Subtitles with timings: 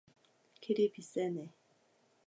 [0.61, 1.49] 길이 빛내세